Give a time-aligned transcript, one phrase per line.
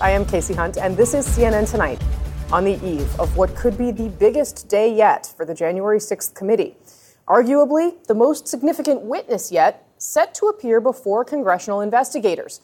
[0.00, 2.00] I am Kasie Hunt, and this is CNN Tonight
[2.52, 6.36] on the eve of what could be the biggest day yet for the January 6th
[6.36, 6.76] committee.
[7.26, 12.60] Arguably, the most significant witness yet set to appear before congressional investigators.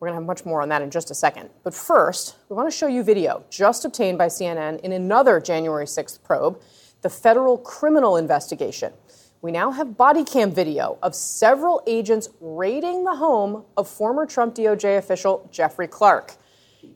[0.00, 1.50] We're going to have much more on that in just a second.
[1.62, 5.84] But first, we want to show you video just obtained by CNN in another January
[5.84, 6.58] 6th probe,
[7.02, 8.94] the federal criminal investigation.
[9.42, 14.54] We now have body cam video of several agents raiding the home of former Trump
[14.54, 16.36] DOJ official Jeffrey Clark.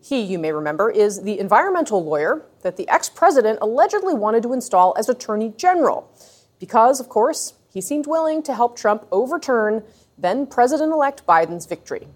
[0.02, 4.52] He, you may remember, is the environmental lawyer that the ex president allegedly wanted to
[4.52, 6.10] install as attorney general.
[6.58, 9.84] Because, of course, he seemed willing to help Trump overturn
[10.18, 12.08] then President elect Biden's victory.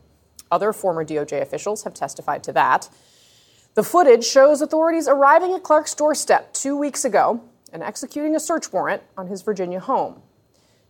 [0.50, 2.88] Other former DOJ officials have testified to that.
[3.74, 8.72] The footage shows authorities arriving at Clark's doorstep two weeks ago and executing a search
[8.72, 10.22] warrant on his Virginia home.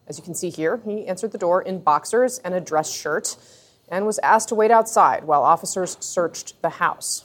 [0.06, 3.36] As you can see here, he answered the door in boxers and a dress shirt
[3.90, 7.24] and was asked to wait outside while officers searched the house.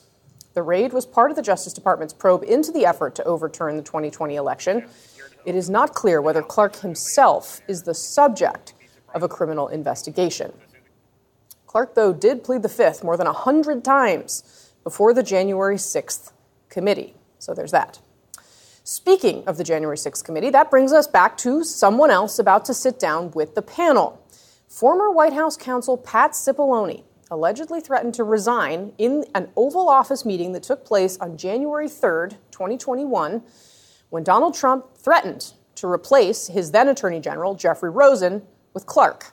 [0.54, 3.84] The raid was part of the Justice Department's probe into the effort to overturn the
[3.84, 4.88] 2020 election.
[5.45, 8.73] It is not clear whether Clark himself is the subject
[9.14, 10.54] of a criminal investigation.
[11.67, 16.32] Clark, though, did plead the fifth more than 100 times before the January 6th
[16.70, 17.16] committee.
[17.38, 18.00] So there's that.
[18.84, 22.73] Speaking of the January 6th committee, that brings us back to someone else about to
[22.73, 24.22] sit down with the panel.
[24.76, 30.52] Former White House counsel Pat Cipollone allegedly threatened to resign in an Oval Office meeting
[30.52, 33.42] that took place on January 3rd, 2021,
[34.09, 38.42] when Donald Trump threatened to replace his then Attorney General, Jeffrey Rosen,
[38.73, 39.32] with Clark.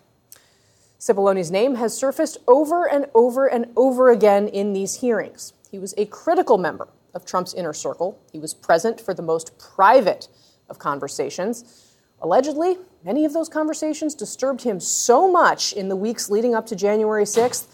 [1.01, 5.55] Cipollone's name has surfaced over and over and over again in these hearings.
[5.73, 8.17] He was a critical member of Trump's inner circle.
[8.33, 10.29] He was present for the most private
[10.69, 11.97] of conversations.
[12.21, 16.77] Allegedly, many of those conversations disturbed him so much in the weeks leading up to
[16.77, 17.67] January 6th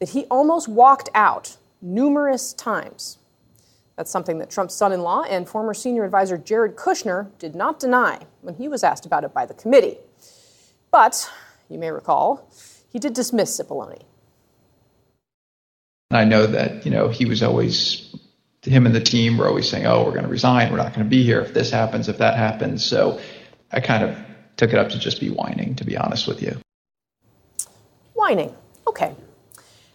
[0.00, 3.18] that he almost walked out numerous times.
[3.96, 7.78] That's something that Trump's son in law and former senior advisor Jared Kushner did not
[7.78, 9.98] deny when he was asked about it by the committee.
[10.90, 11.30] But,
[11.68, 12.50] you may recall,
[12.88, 14.02] he did dismiss Cipollone.
[16.10, 18.14] I know that, you know, he was always,
[18.62, 20.70] him and the team were always saying, oh, we're going to resign.
[20.70, 22.84] We're not going to be here if this happens, if that happens.
[22.84, 23.20] So
[23.70, 24.16] I kind of
[24.56, 26.58] took it up to just be whining, to be honest with you.
[28.14, 28.54] Whining.
[28.86, 29.14] Okay.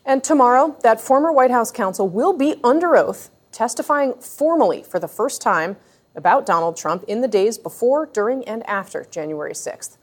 [0.05, 5.07] And tomorrow, that former White House counsel will be under oath testifying formally for the
[5.07, 5.77] first time
[6.15, 9.97] about Donald Trump in the days before, during, and after January 6th.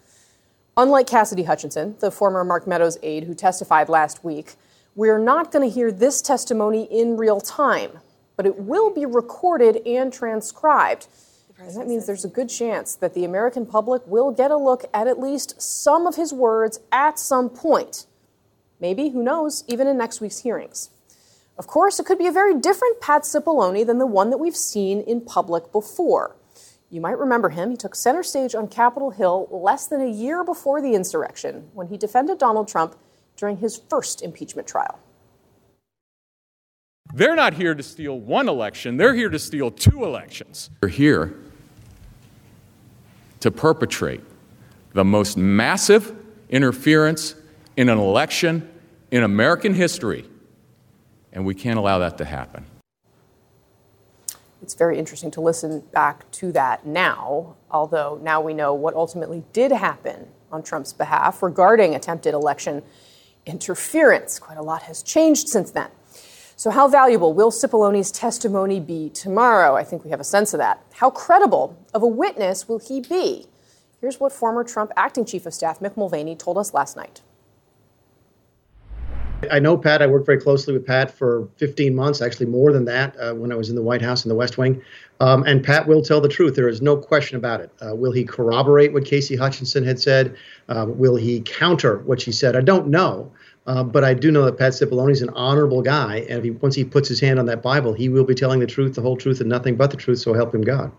[0.77, 4.55] Unlike Cassidy Hutchinson, the former Mark Meadows aide who testified last week,
[4.95, 7.99] we're not going to hear this testimony in real time,
[8.37, 11.07] but it will be recorded and transcribed.
[11.59, 14.85] And that means there's a good chance that the American public will get a look
[14.93, 18.07] at at least some of his words at some point.
[18.79, 20.91] Maybe, who knows, even in next week's hearings.
[21.59, 24.57] Of course, it could be a very different Pat Cipollone than the one that we've
[24.57, 26.37] seen in public before.
[26.91, 27.71] You might remember him.
[27.71, 31.89] He took center stage on Capitol Hill less than a year before the insurrection when
[31.89, 32.97] he defended Donald Trump
[33.37, 34.99] during his first impeachment trial.
[37.15, 40.69] They're not here to steal one election, they're here to steal two elections.
[40.81, 41.35] They're here
[43.41, 44.23] to perpetrate
[44.93, 46.17] the most massive
[46.49, 47.35] interference
[47.77, 48.69] in an election
[49.11, 50.25] in American history
[51.37, 52.65] and we can't allow that to happen.
[54.63, 59.45] It's very interesting to listen back to that now, although now we know what ultimately
[59.53, 62.83] did happen on Trump's behalf regarding attempted election
[63.45, 64.39] interference.
[64.39, 65.91] Quite a lot has changed since then.
[66.59, 69.77] So, how valuable will Cipollone's testimony be tomorrow?
[69.77, 70.83] I think we have a sense of that.
[70.95, 73.47] How credible of a witness will he be?
[74.01, 77.21] Here's what former Trump acting chief of staff Mick Mulvaney told us last night.
[79.51, 80.01] I know Pat.
[80.01, 83.53] I worked very closely with Pat for 15 months, actually more than that, uh, when
[83.53, 84.81] I was in the White House in the West Wing.
[85.21, 86.55] Um, and Pat will tell the truth.
[86.55, 87.71] There is no question about it.
[87.83, 90.35] Uh, will he corroborate what Casey Hutchinson had said?
[90.71, 92.57] Uh, will he counter what she said?
[92.57, 93.31] I don't know.
[93.67, 96.77] Uh, but I do know that Pat Cipollone is an honorable guy, and he, once
[96.77, 99.17] he puts his hand on that Bible, he will be telling the truth, the whole
[99.17, 100.21] truth, and nothing but the truth.
[100.21, 100.93] So help him God.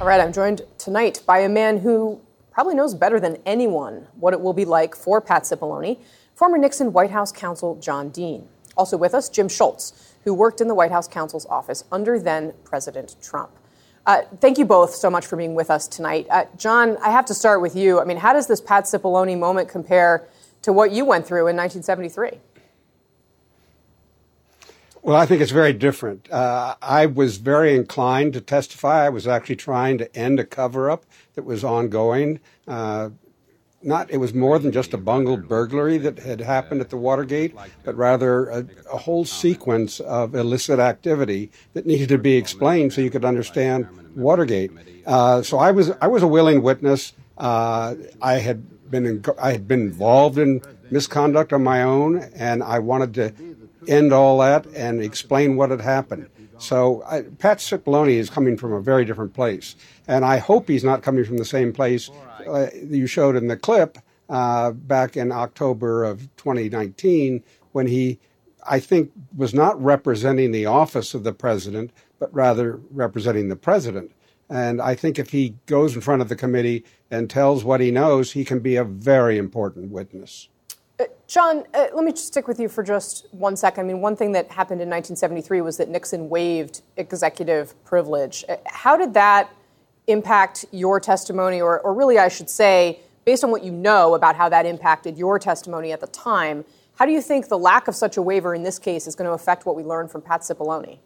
[0.00, 2.20] All right, I'm joined tonight by a man who
[2.52, 5.98] probably knows better than anyone what it will be like for Pat Cipollone,
[6.34, 8.48] former Nixon White House counsel John Dean.
[8.76, 12.52] Also with us, Jim Schultz, who worked in the White House counsel's office under then
[12.62, 13.50] President Trump.
[14.06, 16.26] Uh, thank you both so much for being with us tonight.
[16.30, 18.00] Uh, John, I have to start with you.
[18.00, 20.28] I mean, how does this Pat Cipollone moment compare
[20.64, 22.40] to what you went through in 1973?
[25.02, 26.32] Well, I think it's very different.
[26.32, 29.04] Uh, I was very inclined to testify.
[29.04, 32.40] I was actually trying to end a cover up that was ongoing.
[32.66, 33.10] Uh,
[33.82, 37.54] not it was more than just a bungled burglary that had happened at the Watergate,
[37.84, 43.02] but rather a, a whole sequence of illicit activity that needed to be explained so
[43.02, 43.86] you could understand
[44.16, 44.70] Watergate.
[45.04, 47.12] Uh, so I was I was a willing witness.
[47.36, 48.64] Uh, I had
[48.94, 53.32] been in, I had been involved in misconduct on my own, and I wanted to
[53.88, 56.28] end all that and explain what had happened.
[56.58, 59.74] So I, Pat Cipollone is coming from a very different place,
[60.06, 62.10] and I hope he's not coming from the same place
[62.46, 63.98] uh, you showed in the clip
[64.28, 67.42] uh, back in October of 2019
[67.72, 68.20] when he,
[68.66, 74.12] I think, was not representing the office of the president, but rather representing the president.
[74.54, 77.90] And I think if he goes in front of the committee and tells what he
[77.90, 80.48] knows, he can be a very important witness.
[81.00, 83.84] Uh, John, uh, let me just stick with you for just one second.
[83.84, 88.44] I mean, one thing that happened in 1973 was that Nixon waived executive privilege.
[88.48, 89.50] Uh, how did that
[90.06, 94.36] impact your testimony, or, or really, I should say, based on what you know about
[94.36, 96.64] how that impacted your testimony at the time,
[96.94, 99.26] how do you think the lack of such a waiver in this case is going
[99.26, 100.98] to affect what we learned from Pat Cipollone?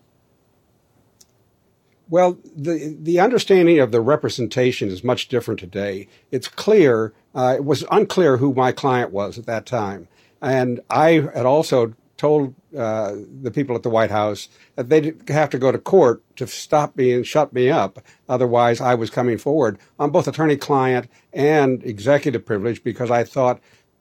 [2.11, 6.09] Well, the the understanding of the representation is much different today.
[6.31, 7.13] It's clear.
[7.35, 10.09] Uh, it was unclear who my client was at that time,
[10.41, 15.51] and I had also told uh, the people at the White House that they'd have
[15.51, 18.05] to go to court to stop me and shut me up.
[18.29, 23.61] Otherwise, I was coming forward on both attorney-client and executive privilege because I thought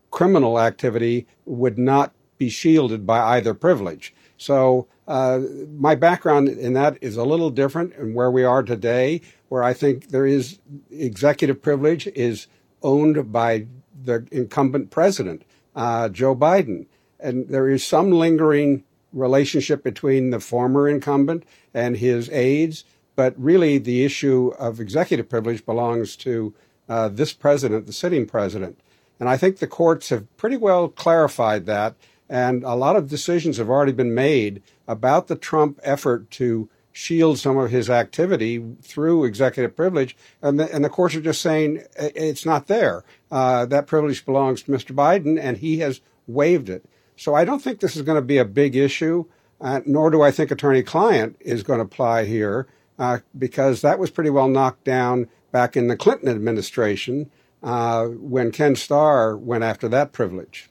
[0.10, 4.16] criminal activity would not be shielded by either privilege.
[4.36, 5.40] So uh,
[5.76, 9.74] my background in that is a little different and where we are today, where I
[9.74, 10.60] think there is
[10.92, 12.48] executive privilege is
[12.84, 13.68] owned by
[14.04, 15.44] the incumbent president,
[15.76, 16.88] uh, Joe Biden.
[17.20, 18.84] And there is some lingering
[19.14, 22.84] relationship between the former incumbent and his aides,
[23.16, 26.54] but really the issue of executive privilege belongs to
[26.90, 28.80] uh, this president, the sitting president.
[29.20, 31.96] And I think the courts have pretty well clarified that.
[32.30, 37.38] And a lot of decisions have already been made about the Trump effort to shield
[37.38, 40.18] some of his activity through executive privilege.
[40.42, 43.04] And the, and the courts are just saying it's not there.
[43.30, 44.96] Uh, that privilege belongs to Mr.
[44.96, 46.86] Biden, and he has waived it.
[47.16, 49.26] So I don't think this is going to be a big issue,
[49.62, 54.00] uh, nor do I think attorney client is going to apply here, uh, because that
[54.00, 57.30] was pretty well knocked down back in the Clinton administration
[57.62, 60.70] uh, when Ken Starr went after that privilege.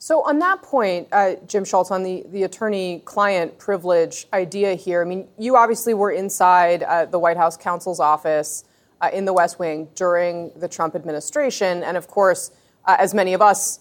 [0.00, 5.02] So, on that point, uh, Jim Schultz, on the, the attorney client privilege idea here,
[5.02, 8.64] I mean, you obviously were inside uh, the White House counsel's office
[9.00, 11.82] uh, in the West Wing during the Trump administration.
[11.82, 12.52] And of course,
[12.84, 13.80] uh, as many of us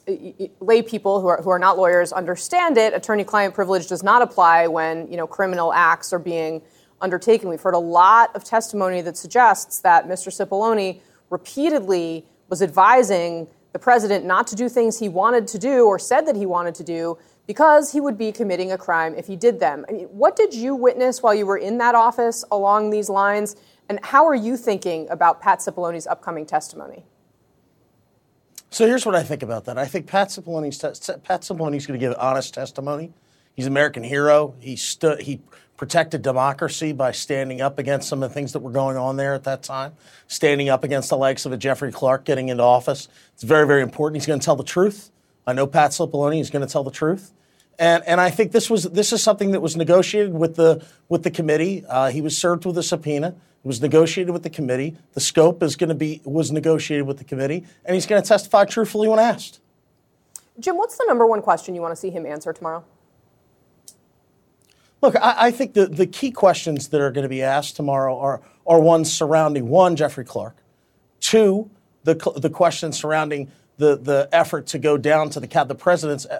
[0.59, 4.23] lay people who are, who are not lawyers understand it, attorney client privilege does not
[4.23, 6.63] apply when you know, criminal acts are being
[6.99, 7.47] undertaken.
[7.47, 10.29] We've heard a lot of testimony that suggests that Mr.
[10.29, 10.99] Cipollone
[11.29, 13.47] repeatedly was advising
[13.77, 16.73] the president not to do things he wanted to do or said that he wanted
[16.73, 17.15] to do
[17.45, 19.85] because he would be committing a crime if he did them.
[19.87, 23.55] I mean, what did you witness while you were in that office along these lines?
[23.87, 27.05] And how are you thinking about Pat Cipollone's upcoming testimony?
[28.71, 29.77] So here's what I think about that.
[29.77, 33.13] I think Pat Cipollone's, Pat Cipollone's going to give honest testimony.
[33.53, 34.55] He's an American hero.
[34.57, 35.21] He stood.
[35.21, 35.41] He
[35.77, 39.33] protected democracy by standing up against some of the things that were going on there
[39.35, 39.93] at that time,
[40.27, 43.07] standing up against the likes of a Jeffrey Clark getting into office.
[43.35, 44.17] It's very, very important.
[44.17, 45.11] He's going to tell the truth.
[45.45, 47.31] I know Pat Cipollone is going to tell the truth.
[47.79, 51.21] And, and I think this was this is something that was negotiated with the with
[51.21, 51.85] the committee.
[51.87, 53.27] Uh, he was served with a subpoena.
[53.27, 54.97] It was negotiated with the committee.
[55.13, 58.27] The scope is going to be was negotiated with the committee, and he's going to
[58.27, 59.59] testify truthfully when asked.
[60.59, 62.83] Jim, what's the number one question you want to see him answer tomorrow?
[65.01, 68.17] Look, I, I, think the, the key questions that are going to be asked tomorrow
[68.17, 70.55] are, are ones surrounding one, Jeffrey Clark,
[71.19, 71.69] two,
[72.03, 76.25] the, the questions surrounding the, the effort to go down to the Cap the president's
[76.25, 76.39] uh,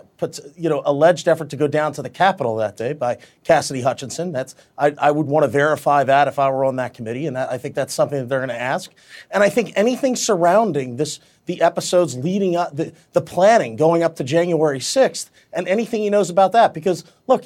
[0.56, 4.32] you know alleged effort to go down to the Capitol that day by Cassidy Hutchinson.
[4.32, 7.38] That's I, I would want to verify that if I were on that committee, and
[7.38, 8.92] I think that's something that they're going to ask.
[9.30, 14.16] And I think anything surrounding this, the episodes leading up, the, the planning going up
[14.16, 17.46] to January sixth, and anything he knows about that, because look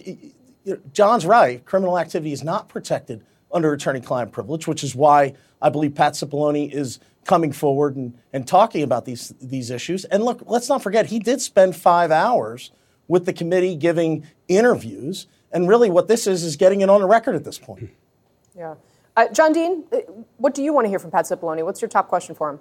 [0.64, 1.64] you know, John's right.
[1.66, 6.72] Criminal activity is not protected under attorney-client privilege, which is why I believe Pat Cipollone
[6.72, 10.06] is coming forward and, and talking about these these issues.
[10.06, 12.72] And look, let's not forget he did spend five hours
[13.08, 15.28] with the committee giving interviews.
[15.52, 17.92] And really, what this is is getting it on the record at this point.
[18.56, 18.76] Yeah,
[19.16, 19.98] uh, John Dean, uh,
[20.38, 21.64] what do you want to hear from Pat Cipollone?
[21.64, 22.60] What's your top question for him?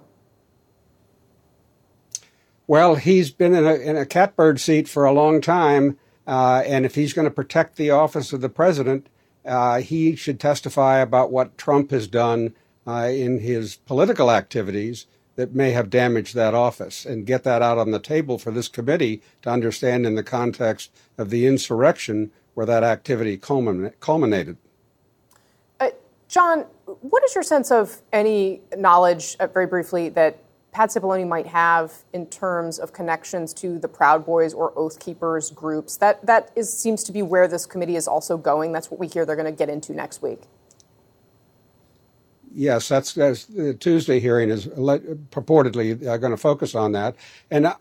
[2.67, 5.97] Well, he's been in a, in a catbird seat for a long time.
[6.31, 9.07] Uh, and if he's going to protect the office of the president,
[9.45, 12.55] uh, he should testify about what Trump has done
[12.87, 17.77] uh, in his political activities that may have damaged that office and get that out
[17.77, 22.65] on the table for this committee to understand in the context of the insurrection where
[22.65, 24.55] that activity culminated.
[25.81, 25.89] Uh,
[26.29, 30.37] John, what is your sense of any knowledge, uh, very briefly, that
[30.71, 35.51] Pat Cipollone might have in terms of connections to the Proud Boys or Oath Keepers
[35.51, 35.97] groups?
[35.97, 38.71] That that is seems to be where this committee is also going.
[38.71, 40.43] That's what we hear they're going to get into next week.
[42.53, 47.15] Yes, that's, that's the Tuesday hearing is purportedly uh, going to focus on that,
[47.49, 47.75] and I,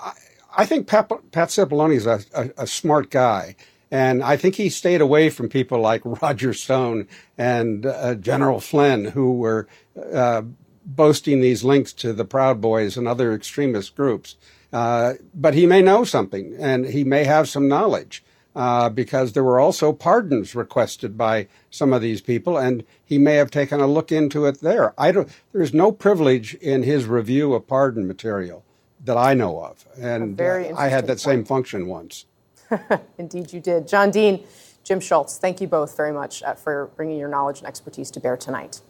[0.56, 3.56] I think Pat, Pat Cipollone is a, a, a, smart guy,
[3.90, 9.06] and I think he stayed away from people like Roger Stone and uh, General Flynn,
[9.06, 9.66] who were
[10.12, 10.42] uh,
[10.84, 14.37] boasting these links to the Proud Boys and other extremist groups.
[14.72, 18.22] Uh, but he may know something, and he may have some knowledge
[18.54, 23.34] uh, because there were also pardons requested by some of these people, and he may
[23.34, 24.94] have taken a look into it there.
[24.99, 25.28] I don't.
[25.52, 28.64] There's no privilege in his review of pardon material
[29.04, 32.26] that I know of, and uh, I had that same function once.
[33.18, 34.44] Indeed, you did, John Dean,
[34.84, 35.38] Jim Schultz.
[35.38, 38.80] Thank you both very much uh, for bringing your knowledge and expertise to bear tonight.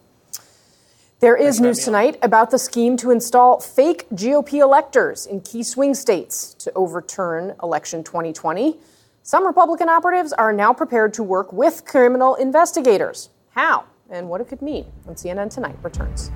[1.21, 5.95] There is news tonight about the scheme to install fake GOP electors in key swing
[5.95, 8.79] states to overturn election 2020.
[9.23, 13.29] Some Republican operatives are now prepared to work with criminal investigators.
[13.50, 16.31] How and what it could mean when CNN Tonight returns.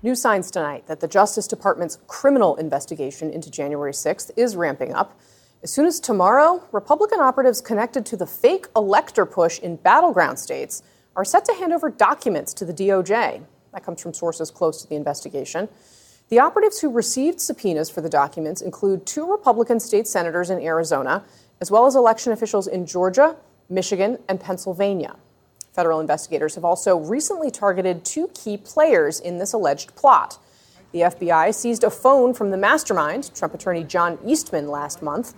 [0.00, 5.18] New signs tonight that the Justice Department's criminal investigation into January 6th is ramping up.
[5.60, 10.84] As soon as tomorrow, Republican operatives connected to the fake elector push in battleground states
[11.16, 13.42] are set to hand over documents to the DOJ.
[13.72, 15.68] That comes from sources close to the investigation.
[16.28, 21.24] The operatives who received subpoenas for the documents include two Republican state senators in Arizona,
[21.60, 23.34] as well as election officials in Georgia,
[23.68, 25.16] Michigan, and Pennsylvania.
[25.72, 30.38] Federal investigators have also recently targeted two key players in this alleged plot.
[30.92, 35.34] The FBI seized a phone from the mastermind, Trump attorney John Eastman, last month.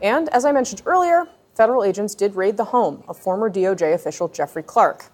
[0.00, 4.28] And as I mentioned earlier, federal agents did raid the home of former DOJ official
[4.28, 5.06] Jeffrey Clark.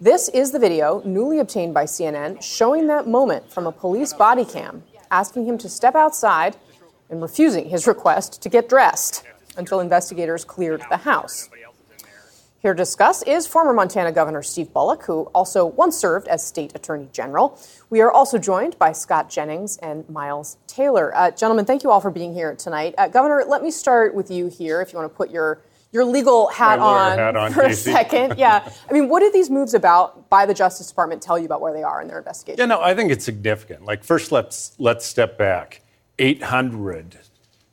[0.00, 4.46] This is the video, newly obtained by CNN, showing that moment from a police body
[4.46, 6.56] cam, asking him to step outside
[7.10, 9.24] and refusing his request to get dressed
[9.58, 11.50] until investigators cleared the house.
[12.60, 16.72] Here to discuss is former Montana Governor Steve Bullock, who also once served as state
[16.74, 17.58] attorney general.
[17.88, 21.16] We are also joined by Scott Jennings and Miles Taylor.
[21.16, 22.94] Uh, gentlemen, thank you all for being here tonight.
[22.98, 26.04] Uh, Governor, let me start with you here if you want to put your your
[26.04, 27.70] legal hat, on, hat on, for Kasie.
[27.70, 28.34] a second.
[28.38, 28.70] Yeah.
[28.88, 31.72] I mean, what did these moves about by the Justice Department tell you about where
[31.72, 32.60] they are in their investigation?
[32.60, 33.86] Yeah, no, I think it's significant.
[33.86, 35.80] Like, first, let's let's step back.
[36.18, 37.18] 800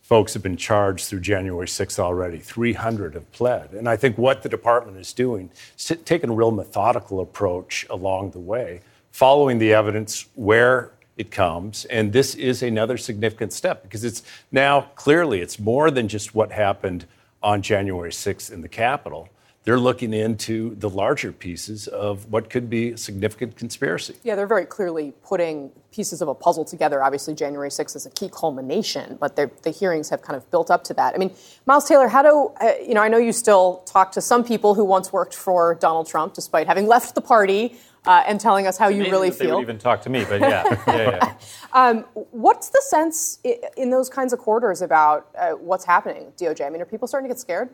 [0.08, 2.40] folks have been charged through January 6th already.
[2.40, 3.74] 300 have pled.
[3.74, 8.32] And I think what the department is doing is taking a real methodical approach along
[8.32, 8.80] the way,
[9.12, 11.84] following the evidence where it comes.
[11.86, 16.54] And this is another significant step because it's now clearly it's more than just what
[16.54, 17.06] happened
[17.44, 19.28] on January 6th in the Capitol
[19.68, 24.16] they're looking into the larger pieces of what could be a significant conspiracy.
[24.24, 27.04] Yeah, they're very clearly putting pieces of a puzzle together.
[27.04, 30.86] Obviously, January 6th is a key culmination, but the hearings have kind of built up
[30.86, 31.16] to that.
[31.16, 34.22] I mean, Miles Taylor, how do, uh, you know, I know you still talk to
[34.22, 37.76] some people who once worked for Donald Trump, despite having left the party.
[38.06, 39.48] Uh, and telling us how you really feel.
[39.48, 41.34] They would even talk to me, but yeah, yeah, yeah.
[41.74, 43.40] um, what's the sense
[43.76, 46.66] in those kinds of quarters about uh, what's happening, DOJ?
[46.66, 47.70] I mean, are people starting to get scared?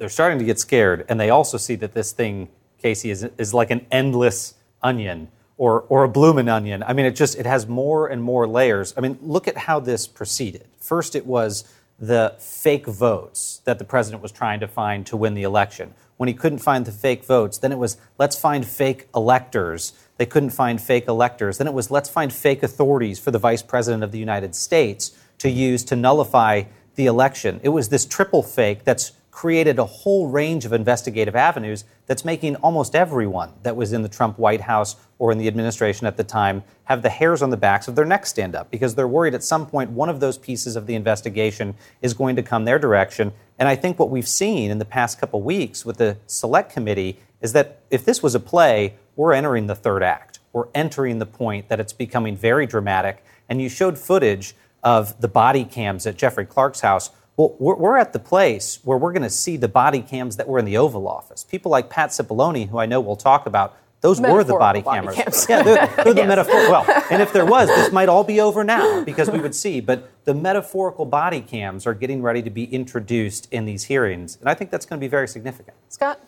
[0.00, 2.48] They're starting to get scared, and they also see that this thing,
[2.82, 5.28] Kasie, is, is like an endless onion
[5.58, 6.82] or, or a blooming onion.
[6.82, 8.94] I mean, it just it has more and more layers.
[8.96, 10.64] I mean, look at how this proceeded.
[10.78, 15.34] First, it was the fake votes that the president was trying to find to win
[15.34, 15.92] the election.
[16.16, 19.92] When he couldn't find the fake votes, then it was let's find fake electors.
[20.16, 21.58] They couldn't find fake electors.
[21.58, 25.14] Then it was let's find fake authorities for the vice president of the United States
[25.36, 26.62] to use to nullify
[26.94, 27.60] the election.
[27.62, 32.56] It was this triple fake that's created a whole range of investigative avenues that's making
[32.56, 36.22] almost everyone that was in the Trump White House or in the administration at the
[36.22, 39.32] time have the hairs on the backs of their necks stand up because they're worried
[39.32, 42.78] at some point one of those pieces of the investigation is going to come their
[42.78, 43.32] direction.
[43.58, 47.18] And I think what we've seen in the past couple weeks with the select committee
[47.40, 50.40] is that if this was a play, we're entering the third act.
[50.52, 53.24] We're entering the point that it's becoming very dramatic.
[53.48, 57.08] And you showed footage of the body cams at Jeffrey Clark's house
[57.40, 60.46] well, we're, we're at the place where we're going to see the body cams that
[60.46, 61.42] were in the Oval Office.
[61.42, 64.98] People like Pat Cipollone, who I know we'll talk about, Those were the body, body
[64.98, 65.16] cameras.
[65.16, 65.46] cams.
[65.48, 66.28] Yeah, they're, they're the Yes.
[66.28, 66.54] metaphor.
[66.70, 69.80] Well, and if there was, this might all be over now because we would see.
[69.80, 74.48] But the metaphorical body cams are getting ready to be introduced in these hearings, and
[74.48, 75.76] I think that's going to be very significant.
[75.88, 76.20] Scott?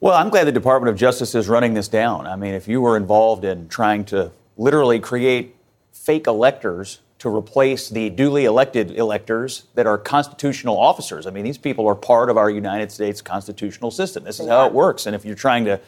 [0.00, 2.26] Well, I'm glad the Department of Justice is running this down.
[2.26, 5.56] I mean, if you were involved in trying to literally create
[5.92, 11.56] fake electors to replace the duly elected electors that are constitutional officers, I mean, these
[11.56, 14.24] people are part of our United States constitutional system.
[14.24, 15.06] This is how it works.
[15.06, 15.80] And if you're trying to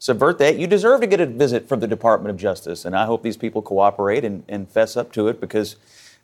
[0.00, 2.84] subvert that, you deserve to get a visit from the Department of Justice.
[2.84, 5.76] And I hope these people cooperate and, and fess up to it because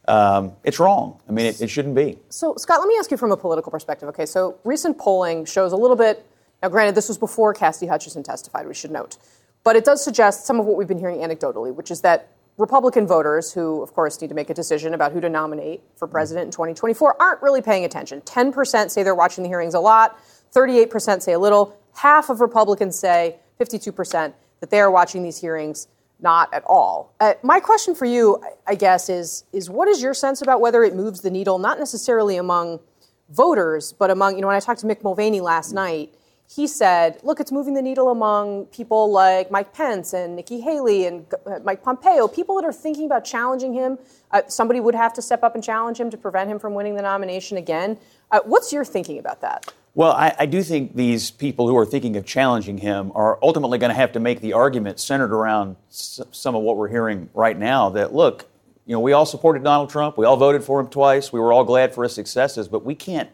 [0.08, 1.20] um, it's wrong.
[1.28, 2.18] I mean, it, it shouldn't be.
[2.28, 4.08] So, Scott, let me ask you from a political perspective.
[4.08, 6.26] Okay, so recent polling shows a little bit.
[6.60, 9.16] Now, granted, this was before Cassidy Hutchinson testified, we should note.
[9.62, 13.06] But it does suggest some of what we've been hearing anecdotally, which is that Republican
[13.06, 16.46] voters, who, of course, need to make a decision about who to nominate for president
[16.46, 18.20] in 2024, aren't really paying attention.
[18.22, 20.18] 10% say they're watching the hearings a lot,
[20.54, 21.78] 38% say a little.
[21.94, 27.12] Half of Republicans say, 52%, that they are watching these hearings not at all.
[27.20, 30.82] Uh, my question for you, I- guess, is, is what is your sense about whether
[30.82, 32.80] it moves the needle, not necessarily among
[33.28, 36.14] voters, but among, you know, when I talked to Mick Mulvaney last night,
[36.48, 41.06] he said, look, it's moving the needle among people like Mike Pence and Nikki Haley
[41.06, 43.98] and uh, Mike Pompeo, people that are thinking about challenging him.
[44.30, 46.94] Uh, somebody would have to step up and challenge him to prevent him from winning
[46.94, 47.98] the nomination again.
[48.30, 49.72] Uh, what's your thinking about that?
[49.94, 53.78] Well, I, I do think these people who are thinking of challenging him are ultimately
[53.78, 57.30] going to have to make the argument centered around s- some of what we're hearing
[57.32, 58.46] right now that, look,
[58.84, 60.16] you know, we all supported Donald Trump.
[60.18, 61.32] We all voted for him twice.
[61.32, 63.30] We were all glad for his successes, but we can't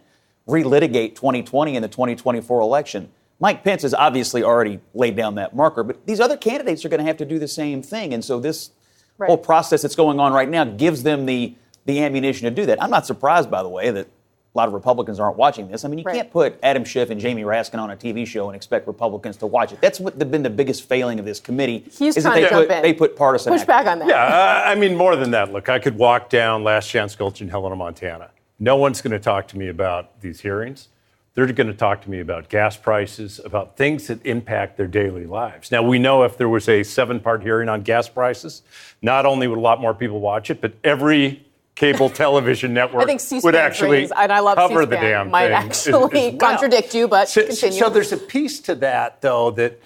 [0.49, 3.09] relitigate 2020 in the 2024 election.
[3.41, 7.01] Mike Pence has obviously already laid down that marker, but these other candidates are going
[7.01, 8.13] to have to do the same thing.
[8.15, 8.71] And so this
[9.19, 9.27] Right.
[9.29, 12.83] whole process that's going on right now gives them the, the ammunition to do that.
[12.83, 15.85] I'm not surprised, by the way, that a lot of Republicans aren't watching this.
[15.85, 16.15] I mean, you Right.
[16.17, 19.47] can't put Adam Schiff and Jamie Raskin on a TV show and expect Republicans to
[19.47, 19.81] watch it.
[19.83, 21.85] That's what the, been the biggest failing of this committee.
[21.99, 22.83] He's is that trying they to jump put, in.
[22.83, 23.53] They put partisan.
[23.53, 24.09] Push back on that.
[24.09, 25.53] Yeah, uh, I mean, more than that.
[25.53, 28.31] Look, I could walk down Last Chance Gulch in Helena, Montana.
[28.63, 30.89] No one's going to talk to me about these hearings.
[31.35, 35.27] They're going to talk to me about gas prices, about things that impact their daily
[35.27, 35.73] lives.
[35.73, 38.63] Now, we know if there was a seven part hearing on gas prices,
[39.03, 41.45] not only would a lot more people watch it, but every
[41.75, 45.47] cable television network I think would actually and I love cover the C-SPAN, damn might
[45.49, 45.55] thing.
[45.55, 45.97] actually as-
[46.35, 46.39] as well.
[46.39, 47.81] contradict you, but so, continue.
[47.81, 49.81] So there's a piece to that, though, that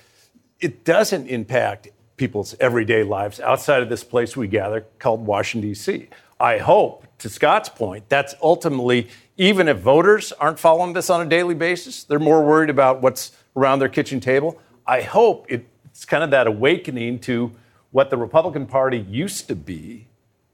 [0.61, 6.09] it doesn't impact people's everyday lives outside of this place we gather called Washington, D.C.
[6.39, 11.29] I hope, to Scott's point, that's ultimately, even if voters aren't following this on a
[11.29, 14.61] daily basis, they're more worried about what's around their kitchen table.
[14.87, 17.53] I hope it's kind of that awakening to
[17.91, 20.09] what the Republican Party used to be,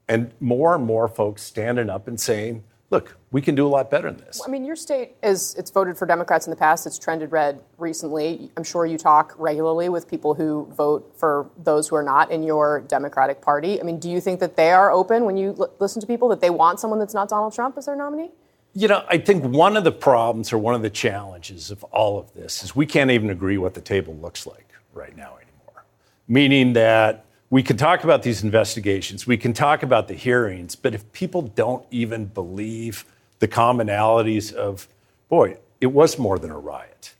[0.07, 3.89] and more and more folks standing up and saying, look, we can do a lot
[3.89, 4.41] better than this.
[4.45, 6.85] I mean, your state is it's voted for Democrats in the past.
[6.85, 8.51] It's trended red recently.
[8.55, 12.43] I'm sure you talk regularly with people who vote for those who are not in
[12.43, 13.81] your Democratic Party.
[13.81, 16.29] I mean, do you think that they are open when you l- listen to people
[16.29, 18.29] that they want someone that's not Donald Trump as their nominee?
[18.75, 22.19] You know, I think one of the problems or one of the challenges of all
[22.19, 25.85] of this is we can't even agree what the table looks like right now anymore.
[26.27, 30.93] Meaning that we can talk about these investigations, we can talk about the hearings, but
[30.93, 33.05] if people don't even believe
[33.43, 34.87] the commonalities of,
[35.27, 37.13] boy, it was more than a riot.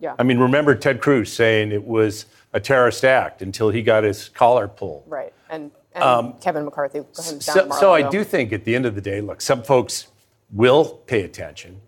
[0.00, 0.16] Yeah.
[0.18, 4.28] I mean, remember Ted Cruz saying it was a terrorist act until he got his
[4.30, 5.04] collar pulled.
[5.06, 5.32] right.
[5.48, 6.98] And, and Kevin McCarthy.
[6.98, 9.00] go ahead and down Um, So, so I do think at the end of the
[9.00, 10.08] day, look, some folks
[10.50, 11.80] will pay attention,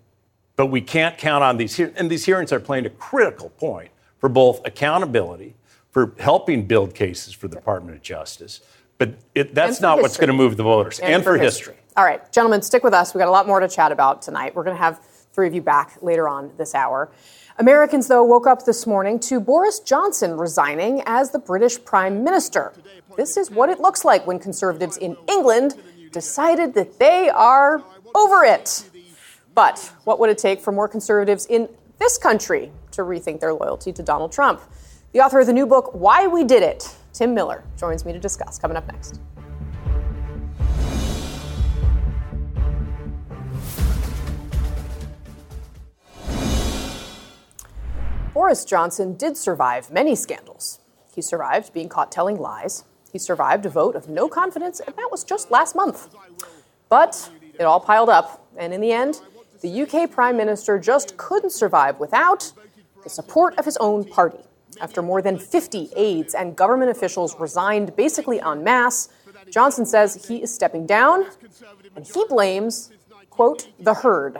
[0.54, 1.74] but we can't count on these.
[1.74, 5.56] Hear- and these hearings are playing a critical point for both accountability,
[5.90, 8.60] for helping build cases for the Department of Justice.
[8.98, 11.74] But it, that's not what's going to move the voters, and, for history.
[12.00, 13.12] All right, gentlemen, stick with us.
[13.12, 14.54] We've got a lot more to chat about tonight.
[14.54, 17.12] We're going to have three of you back later on this hour.
[17.58, 22.72] Americans, though, woke up this morning to Boris Johnson resigning as the British Prime Minister.
[23.18, 25.74] This is what it looks like when conservatives in England
[26.10, 27.84] decided that they are
[28.14, 28.88] over it.
[29.54, 33.92] But what would it take for more conservatives in this country to rethink their loyalty
[33.92, 34.62] to Donald Trump?
[35.12, 38.18] The author of the new book, Why We Did It, Tim Miller, joins me to
[38.18, 38.58] discuss.
[38.58, 39.20] Coming up next.
[48.32, 50.78] Boris Johnson did survive many scandals.
[51.12, 52.84] He survived being caught telling lies.
[53.12, 56.14] He survived a vote of no confidence, and that was just last month.
[56.88, 59.20] But it all piled up, and in the end,
[59.62, 62.52] the UK Prime Minister just couldn't survive without
[63.02, 64.38] the support of his own party.
[64.80, 69.08] After more than 50 aides and government officials resigned basically en masse,
[69.50, 71.26] Johnson says he is stepping down,
[71.96, 72.92] and he blames,
[73.28, 74.38] quote, the herd.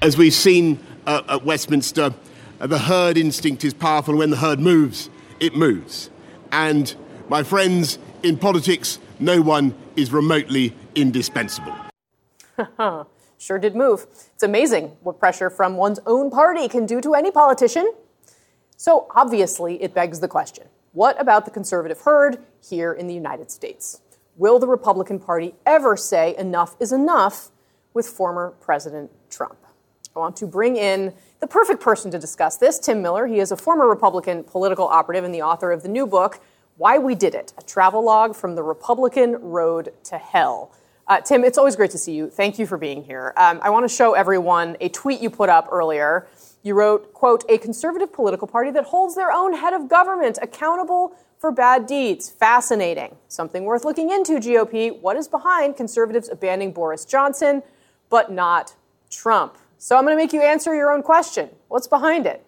[0.00, 0.78] As we've seen
[1.10, 2.14] uh, at Westminster,
[2.60, 4.16] uh, the herd instinct is powerful.
[4.16, 6.08] When the herd moves, it moves.
[6.52, 6.94] And
[7.28, 11.74] my friends, in politics, no one is remotely indispensable.
[13.38, 14.06] sure did move.
[14.34, 17.92] It's amazing what pressure from one's own party can do to any politician.
[18.76, 23.50] So obviously, it begs the question what about the conservative herd here in the United
[23.50, 24.00] States?
[24.36, 27.50] Will the Republican Party ever say enough is enough
[27.94, 29.59] with former President Trump?
[30.14, 33.26] I want to bring in the perfect person to discuss this, Tim Miller.
[33.26, 36.40] He is a former Republican political operative and the author of the new book,
[36.76, 40.72] Why We Did It A Travelogue from the Republican Road to Hell.
[41.06, 42.28] Uh, Tim, it's always great to see you.
[42.28, 43.32] Thank you for being here.
[43.36, 46.26] Um, I want to show everyone a tweet you put up earlier.
[46.62, 51.16] You wrote, quote, a conservative political party that holds their own head of government accountable
[51.38, 52.28] for bad deeds.
[52.28, 53.16] Fascinating.
[53.28, 55.00] Something worth looking into, GOP.
[55.00, 57.62] What is behind conservatives abandoning Boris Johnson,
[58.08, 58.74] but not
[59.08, 59.56] Trump?
[59.82, 61.48] So I'm going to make you answer your own question.
[61.68, 62.44] What's behind it?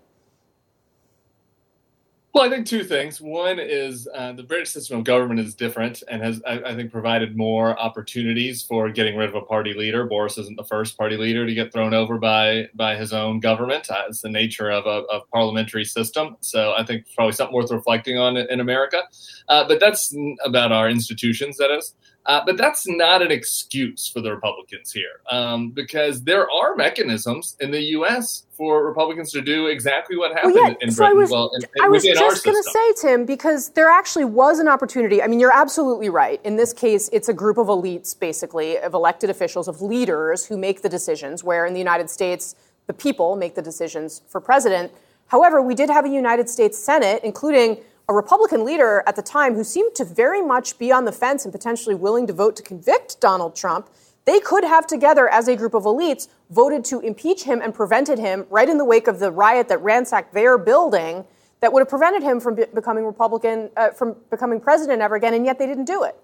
[2.34, 3.22] Well, I think two things.
[3.22, 6.92] One is uh, the British system of government is different and has, I, I, think,
[6.92, 10.04] provided more opportunities for getting rid of a party leader.
[10.04, 13.90] Boris isn't the first party leader to get thrown over by by his own government.
[13.90, 16.36] Uh, it's the nature of a of parliamentary system.
[16.40, 19.02] So I think probably something worth reflecting on in, America.
[19.48, 20.14] Uh, but that's
[20.44, 21.56] about our institutions.
[21.56, 21.94] That is.
[22.24, 27.56] Uh, but that's not an excuse for the Republicans here, um, because there are mechanisms
[27.60, 28.44] in the U.S.
[28.52, 31.16] for Republicans to do exactly what happened well, yeah, in so Britain.
[31.16, 34.60] I was, well, in, I was just going to say, Tim, because there actually was
[34.60, 35.20] an opportunity.
[35.20, 36.40] I mean, you're absolutely right.
[36.44, 40.56] In this case, it's a group of elites, basically, of elected officials, of leaders who
[40.56, 41.42] make the decisions.
[41.42, 42.54] Where in the United States,
[42.86, 44.92] the people make the decisions for president.
[45.26, 47.78] However, we did have a United States Senate, including
[48.12, 51.44] a Republican leader at the time who seemed to very much be on the fence
[51.46, 53.88] and potentially willing to vote to convict Donald Trump,
[54.26, 58.18] they could have together, as a group of elites, voted to impeach him and prevented
[58.18, 61.24] him right in the wake of the riot that ransacked their building
[61.60, 65.32] that would have prevented him from be- becoming Republican, uh, from becoming president ever again,
[65.32, 66.14] and yet they didn't do it.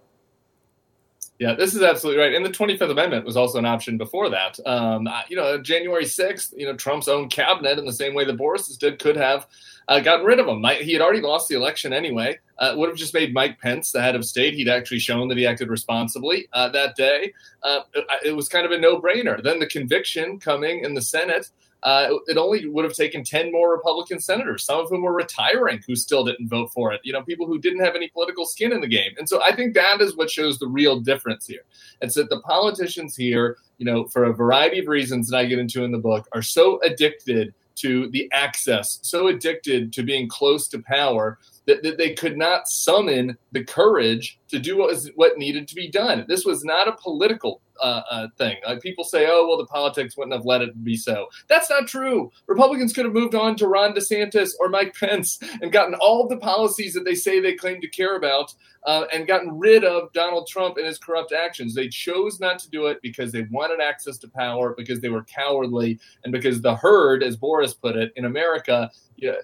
[1.38, 2.34] Yeah, this is absolutely right.
[2.34, 4.58] And the 25th Amendment was also an option before that.
[4.66, 8.36] Um, you know, January 6th, you know, Trump's own cabinet, in the same way that
[8.36, 9.46] Boris's did, could have
[9.86, 10.64] uh, gotten rid of him.
[10.80, 12.38] He had already lost the election anyway.
[12.58, 14.54] Uh, would have just made Mike Pence the head of state.
[14.54, 17.32] He'd actually shown that he acted responsibly uh, that day.
[17.62, 17.80] Uh,
[18.24, 19.40] it was kind of a no brainer.
[19.40, 21.50] Then the conviction coming in the Senate.
[21.82, 25.80] Uh, it only would have taken 10 more Republican senators, some of whom were retiring,
[25.86, 27.00] who still didn't vote for it.
[27.04, 29.12] You know, people who didn't have any political skin in the game.
[29.16, 31.62] And so I think that is what shows the real difference here.
[32.00, 35.60] It's that the politicians here, you know, for a variety of reasons that I get
[35.60, 40.66] into in the book, are so addicted to the access, so addicted to being close
[40.68, 45.38] to power that, that they could not summon the courage to do what was what
[45.38, 46.24] needed to be done.
[46.26, 48.56] This was not a political uh, uh, thing.
[48.66, 51.28] Like people say, oh, well, the politics wouldn't have let it be so.
[51.48, 52.32] That's not true.
[52.46, 56.30] Republicans could have moved on to Ron DeSantis or Mike Pence and gotten all of
[56.30, 58.52] the policies that they say they claim to care about
[58.84, 61.74] uh, and gotten rid of Donald Trump and his corrupt actions.
[61.74, 65.24] They chose not to do it because they wanted access to power, because they were
[65.24, 68.90] cowardly, and because the herd, as Boris put it, in America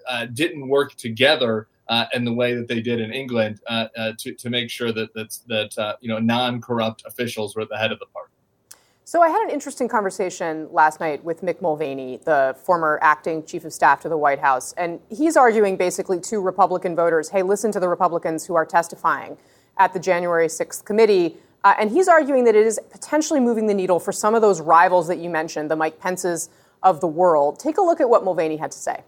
[0.09, 4.13] uh, didn't work together uh, and the way that they did in England uh, uh,
[4.19, 7.77] to, to make sure that that, that uh, you know non-corrupt officials were at the
[7.77, 8.31] head of the party.
[9.07, 13.65] So I had an interesting conversation last night with Mick Mulvaney, the former acting chief
[13.65, 17.71] of staff to the White House, and he's arguing basically to Republican voters, "Hey, listen
[17.73, 19.37] to the Republicans who are testifying
[19.77, 23.75] at the January 6th committee." Uh, and he's arguing that it is potentially moving the
[23.75, 26.51] needle for some of those rivals that you mentioned, the Mike Pences
[26.83, 27.59] of the world.
[27.59, 29.03] Take a look at what Mulvaney had to say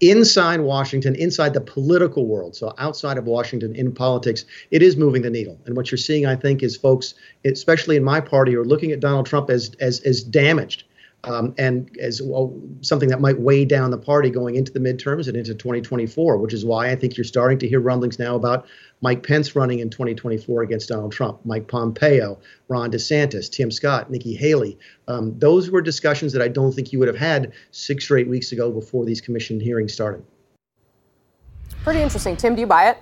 [0.00, 5.22] inside Washington, inside the political world, so outside of Washington in politics, it is moving
[5.22, 5.58] the needle.
[5.66, 9.00] And what you're seeing, I think, is folks, especially in my party, are looking at
[9.00, 10.84] Donald Trump as as as damaged.
[11.24, 15.26] Um, and as well, something that might weigh down the party going into the midterms
[15.26, 18.66] and into 2024, which is why I think you're starting to hear rumblings now about
[19.00, 24.34] Mike Pence running in 2024 against Donald Trump, Mike Pompeo, Ron DeSantis, Tim Scott, Nikki
[24.34, 24.78] Haley.
[25.08, 28.28] Um, those were discussions that I don't think you would have had six or eight
[28.28, 30.24] weeks ago before these commission hearings started.
[31.82, 32.36] Pretty interesting.
[32.36, 32.98] Tim, do you buy it?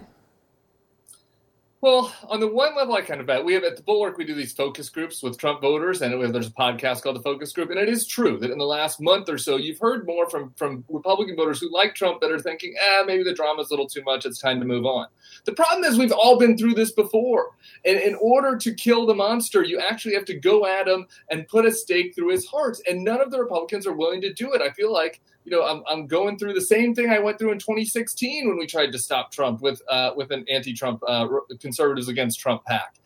[1.83, 3.45] Well, on the one level, I kind of bet.
[3.45, 6.47] We have at the Bulwark, we do these focus groups with Trump voters, and there's
[6.47, 7.69] a podcast called the Focus Group.
[7.69, 10.55] And it is true that in the last month or so, you've heard more from,
[10.57, 13.87] from Republican voters who like Trump that are thinking, ah, maybe the drama's a little
[13.87, 14.25] too much.
[14.25, 15.07] It's time to move on.
[15.45, 17.51] The problem is, we've all been through this before.
[17.85, 21.47] And in order to kill the monster, you actually have to go at him and
[21.47, 22.79] put a stake through his heart.
[22.89, 24.63] And none of the Republicans are willing to do it.
[24.63, 27.53] I feel like you know, I'm, I'm going through the same thing I went through
[27.53, 31.29] in 2016 when we tried to stop Trump with uh, with an anti-Trump uh,
[31.61, 32.97] conservatives against Trump PAC,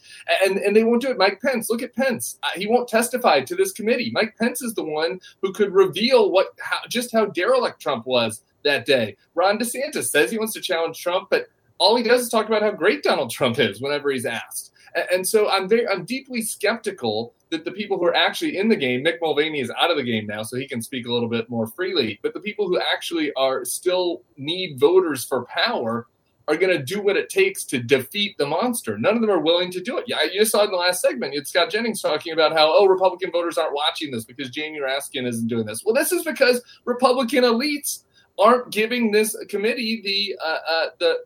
[0.42, 1.18] and and they won't do it.
[1.18, 2.38] Mike Pence, look at Pence.
[2.42, 4.10] Uh, he won't testify to this committee.
[4.14, 8.42] Mike Pence is the one who could reveal what how, just how derelict Trump was
[8.64, 9.18] that day.
[9.34, 12.62] Ron DeSantis says he wants to challenge Trump, but all he does is talk about
[12.62, 14.72] how great Donald Trump is whenever he's asked.
[14.94, 18.68] And, and so I'm very I'm deeply skeptical that the people who are actually in
[18.68, 21.12] the game, Mick Mulvaney is out of the game now, so he can speak a
[21.12, 22.18] little bit more freely.
[22.22, 26.06] But the people who actually are still need voters for power
[26.48, 28.98] are going to do what it takes to defeat the monster.
[28.98, 30.04] None of them are willing to do it.
[30.08, 33.30] Yeah, you saw in the last segment, had Scott Jennings talking about how, oh, Republican
[33.30, 35.84] voters aren't watching this because Jamie Raskin isn't doing this.
[35.84, 38.02] Well, this is because Republican elites
[38.38, 41.18] aren't giving this committee the uh, uh, the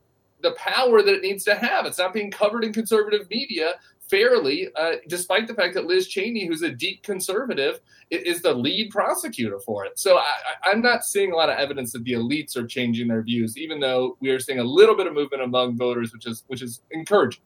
[0.42, 1.86] the power that it needs to have.
[1.86, 3.74] It's not being covered in conservative media
[4.10, 8.90] fairly, uh, despite the fact that Liz Cheney, who's a deep conservative, is the lead
[8.90, 9.98] prosecutor for it.
[9.98, 13.22] So I, am not seeing a lot of evidence that the elites are changing their
[13.22, 16.44] views, even though we are seeing a little bit of movement among voters, which is
[16.48, 17.42] which is encouraging.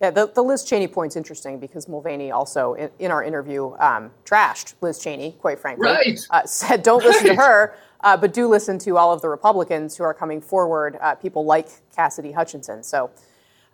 [0.00, 4.10] Yeah, the, the Liz Cheney point's interesting because Mulvaney also, in, in our interview, um,
[4.24, 5.86] trashed Liz Cheney, quite frankly.
[5.86, 6.20] Right.
[6.28, 9.96] Uh, said, don't listen to her, uh, but do listen to all of the Republicans
[9.96, 12.82] who are coming forward, uh, people like Cassidy Hutchinson.
[12.82, 13.12] So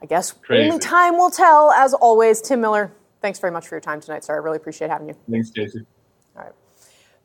[0.03, 0.69] I guess Crazy.
[0.69, 2.41] only time will tell, as always.
[2.41, 4.35] Tim Miller, thanks very much for your time tonight, sir.
[4.35, 5.17] I really appreciate having you.
[5.31, 5.85] Thanks, Kasie.
[6.37, 6.53] All right.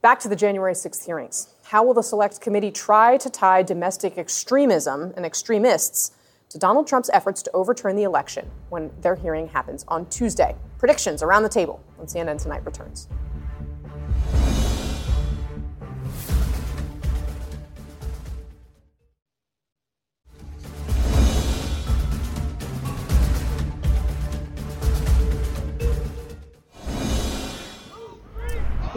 [0.02, 1.54] Back to the January 6th hearings.
[1.64, 6.12] How will the Select Committee try to tie domestic extremism and extremists
[6.50, 10.56] to Donald Trump's efforts to overturn the election when their hearing happens on Tuesday?
[10.78, 13.08] Predictions around the table when CNN Tonight returns.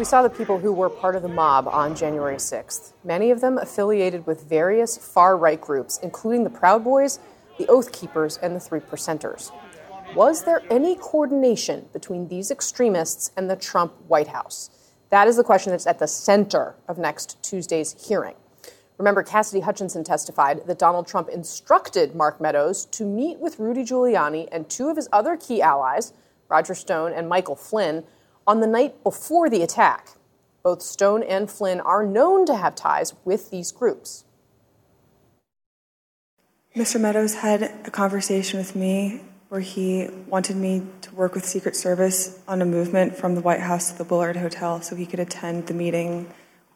[0.06, 3.58] Saw the people who were part of the mob on January 6th, many of them
[3.58, 7.18] affiliated with various far right groups, including the Proud Boys,
[7.58, 9.50] the Oath Keepers, and the Three Percenters.
[10.14, 14.70] Was there any coordination between these extremists and the Trump White House?
[15.10, 18.36] That is the question that's at the center of next Tuesday's hearing.
[18.98, 24.46] Remember, Cassidy Hutchinson testified that Donald Trump instructed Mark Meadows to meet with Rudy Giuliani
[24.52, 26.12] and two of his other key allies,
[26.48, 28.04] Roger Stone and Michael Flynn,
[28.46, 30.10] on the night before the attack.
[30.62, 34.24] Both Stone and Flynn are known to have ties with these groups.
[36.74, 37.00] Mr.
[37.00, 42.40] Meadows had a conversation with me where he wanted me to work with Secret Service
[42.48, 45.68] on a movement from the White House to the Willard Hotel so he could attend
[45.68, 46.32] the meeting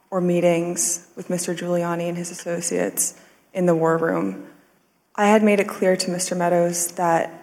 [0.09, 1.55] or meetings with Mr.
[1.55, 3.19] Giuliani and his associates
[3.53, 4.47] in the war room.
[5.15, 6.35] I had made it clear to Mr.
[6.35, 7.40] Meadows that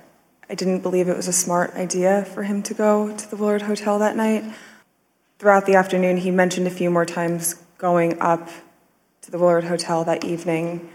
[0.51, 3.63] I didn't believe it was a smart idea for him to go to the Willard
[3.63, 4.45] Hotel that night.
[5.39, 8.49] Throughout the afternoon, he mentioned a few more times going up
[9.23, 10.89] to the Willard Hotel that evening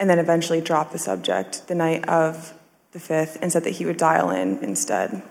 [0.00, 2.52] and then eventually dropped the subject the night of
[2.90, 5.22] the 5th and said that he would dial in instead.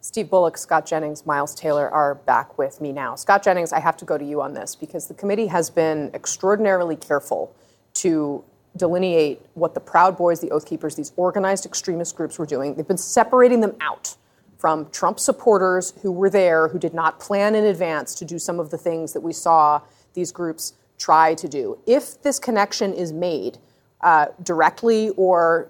[0.00, 3.14] Steve Bullock, Scott Jennings, Miles Taylor are back with me now.
[3.14, 6.10] Scott Jennings, I have to go to you on this because the committee has been
[6.14, 7.54] extraordinarily careful
[7.94, 8.42] to
[8.76, 12.74] delineate what the Proud Boys, the Oath Keepers, these organized extremist groups were doing.
[12.74, 14.16] They've been separating them out
[14.58, 18.58] from Trump supporters who were there, who did not plan in advance to do some
[18.58, 19.80] of the things that we saw
[20.14, 21.78] these groups try to do.
[21.86, 23.58] If this connection is made
[24.00, 25.68] uh, directly or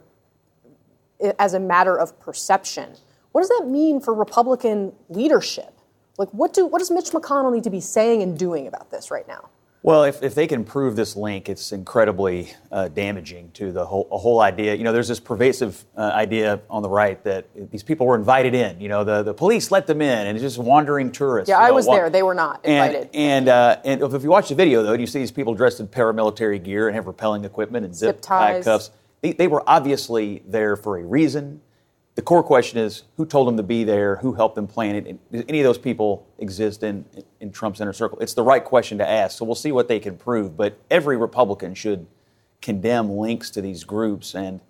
[1.38, 2.94] as a matter of perception,
[3.32, 5.72] what does that mean for Republican leadership?
[6.16, 9.10] Like, what, do, what does Mitch McConnell need to be saying and doing about this
[9.10, 9.48] right now?
[9.84, 14.08] Well, if, if they can prove this link, it's incredibly uh, damaging to the whole,
[14.10, 14.74] whole idea.
[14.74, 18.54] You know, there's this pervasive uh, idea on the right that these people were invited
[18.54, 18.80] in.
[18.80, 21.50] You know, the, the police let them in, and it's just wandering tourists.
[21.50, 22.08] Yeah, you know, I was wa- there.
[22.08, 23.10] They were not invited.
[23.12, 25.54] And and, uh, and if you watch the video, though, and you see these people
[25.54, 28.64] dressed in paramilitary gear and have repelling equipment and zip, zip ties.
[28.64, 28.90] cuffs.
[29.20, 31.60] They, they were obviously there for a reason
[32.14, 35.18] the core question is who told them to be there, who helped them plan it.
[35.48, 37.04] Any of those people exist in,
[37.40, 38.18] in Trump's inner circle?
[38.20, 39.36] It's the right question to ask.
[39.38, 40.56] So we'll see what they can prove.
[40.56, 42.06] But every Republican should
[42.62, 44.60] condemn links to these groups and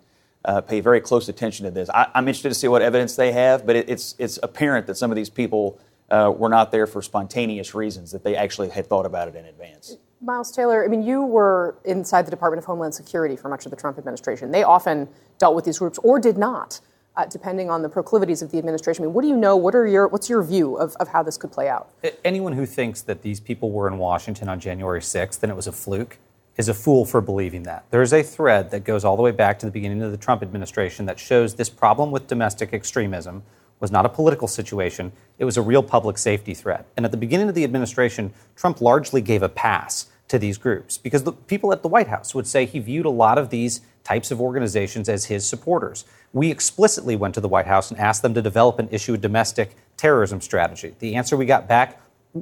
[0.43, 1.89] uh, pay very close attention to this.
[1.89, 4.95] I, am interested to see what evidence they have, but it, it's, it's apparent that
[4.95, 5.79] some of these people
[6.09, 9.45] uh, were not there for spontaneous reasons, that they actually had thought about it in
[9.45, 9.97] advance.
[10.21, 13.71] Miles Taylor, I mean, you were inside the Department of Homeland Security for much of
[13.71, 14.51] the Trump administration.
[14.51, 15.07] They often
[15.39, 16.79] dealt with these groups or did not
[17.17, 19.01] Uh, depending on the proclivities of the administration.
[19.01, 19.55] I mean, what do you know?
[19.55, 21.89] What are your what's your view of, of how this could play out?
[22.25, 25.65] Anyone who thinks that these people were in Washington on January 6th and it was
[25.65, 26.17] a fluke
[26.57, 27.85] is a fool for believing that.
[27.89, 30.17] There is a thread that goes all the way back to the beginning of the
[30.17, 33.43] Trump administration that shows this problem with domestic extremism
[33.79, 36.85] was not a political situation, it was a real public safety threat.
[36.95, 40.97] And at the beginning of the administration, Trump largely gave a pass to these groups
[40.97, 43.81] because the people at the White House would say he viewed a lot of these
[44.05, 46.05] types of organizations as his supporters.
[46.31, 49.17] We explicitly went to the White House and asked them to develop and issue a
[49.17, 50.95] domestic terrorism strategy.
[50.99, 51.99] The answer we got back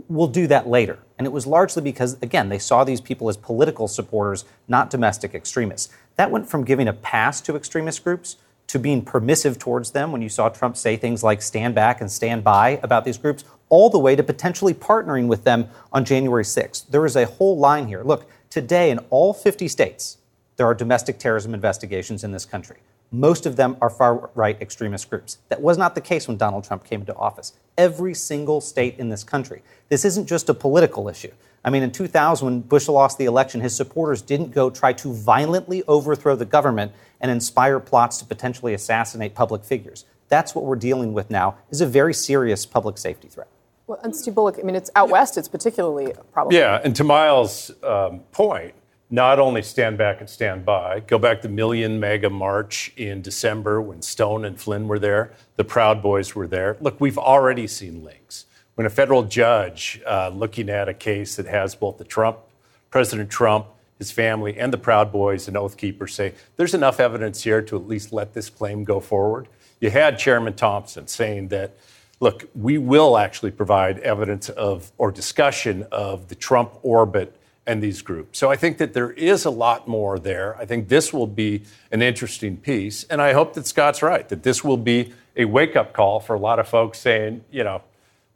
[0.08, 0.99] we'll do that later.
[1.17, 5.36] And it was largely because, again, they saw these people as political supporters, not domestic
[5.36, 5.93] extremists.
[6.15, 10.21] That went from giving a pass to extremist groups to being permissive towards them when
[10.21, 13.89] you saw Trump say things like stand back and stand by about these groups, all
[13.89, 16.89] the way to potentially partnering with them on January 6th.
[16.89, 18.04] There is a whole line here.
[18.04, 20.17] Look, today in all 50 states,
[20.55, 22.77] there are domestic terrorism investigations in this country.
[23.11, 25.37] Most of them are far right extremist groups.
[25.49, 27.53] That was not the case when Donald Trump came into office.
[27.77, 29.61] Every single state in this country.
[29.89, 31.31] This isn't just a political issue.
[31.65, 35.13] I mean, in 2000, when Bush lost the election, his supporters didn't go try to
[35.13, 40.05] violently overthrow the government and inspire plots to potentially assassinate public figures.
[40.27, 43.47] That's what we're dealing with now is a very serious public safety threat.
[43.87, 46.55] Well, and Steve Bullock, I mean, it's out west, it's particularly a problem.
[46.55, 48.73] Yeah, and to Miles' um, point,
[49.13, 53.80] not only stand back and stand by, go back to Million MAGA March in December
[53.80, 56.78] when Stone and Flynn were there, the Proud Boys were there.
[56.82, 58.47] Look, we've already seen links.
[58.73, 62.39] When a federal judge uh, looking at a case that has both the Trump,
[62.89, 63.67] President Trump,
[63.99, 67.76] his family, and the Proud Boys and Oath Keepers say there's enough evidence here to
[67.76, 69.47] at least let this claim go forward.
[69.80, 71.78] You had Chairman Thompson saying that,
[72.19, 78.02] look, we will actually provide evidence of or discussion of the Trump orbit and these
[78.02, 78.39] groups.
[78.39, 80.56] So I think that there is a lot more there.
[80.58, 83.06] I think this will be an interesting piece.
[83.06, 86.36] And I hope that Scott's right, that this will be a wake up call for
[86.36, 87.82] a lot of folks saying, you know,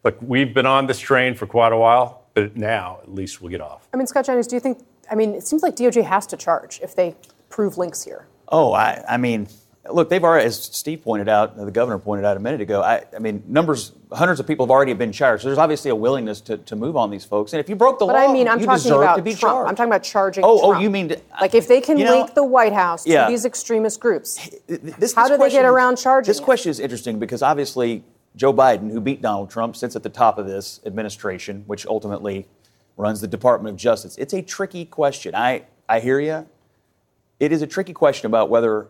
[0.03, 3.51] look, we've been on this train for quite a while, but now at least we'll
[3.51, 3.87] get off.
[3.93, 4.79] I mean, Scott Jennings, do you think,
[5.11, 7.15] I mean, it seems like DOJ has to charge if they
[7.49, 8.27] prove links here.
[8.49, 9.47] Oh, I, I mean,
[9.91, 12.81] look, they've already, as Steve pointed out, the governor pointed out a minute ago.
[12.81, 15.43] I, I, mean, numbers, hundreds of people have already been charged.
[15.43, 17.53] So there's obviously a willingness to, to move on these folks.
[17.53, 19.21] And if you broke the but law, I mean, I'm you talking deserve about to
[19.21, 19.55] be Trump.
[19.55, 19.69] charged.
[19.69, 20.43] I'm talking about charging.
[20.43, 20.77] Oh, oh Trump.
[20.77, 23.29] oh, you mean like if they can you know, link the White House to yeah.
[23.29, 24.49] these extremist groups?
[24.67, 26.29] This, how this do they get around charging?
[26.29, 28.03] This question is interesting because obviously
[28.35, 32.47] Joe Biden, who beat Donald Trump, sits at the top of this administration, which ultimately
[32.95, 34.17] runs the Department of Justice.
[34.17, 35.35] It's a tricky question.
[35.35, 36.47] I, I hear you.
[37.39, 38.87] It is a tricky question about whether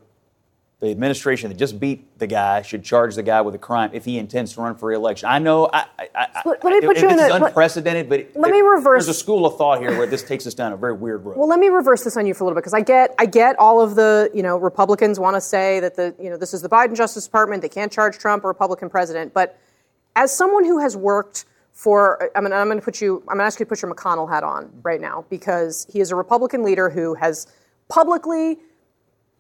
[0.79, 4.05] the administration that just beat the guy should charge the guy with a crime if
[4.05, 5.27] he intends to run for re-election.
[5.27, 5.67] I know.
[5.73, 9.05] I, I, I, Let- me put it- you in a- unprecedented, but let me reverse-
[9.05, 11.35] There's a school of thought here where this takes us down a very weird road.
[11.35, 13.25] Well, let me reverse this on you for a little bit because I get I
[13.25, 16.53] get all of the you know Republicans want to say that the you know this
[16.53, 19.59] is the Biden Justice Department they can't charge Trump a Republican president, but
[20.15, 23.39] as someone who has worked for I mean I'm going to put you I'm going
[23.39, 26.15] to ask you to put your McConnell hat on right now because he is a
[26.15, 27.47] Republican leader who has
[27.89, 28.59] publicly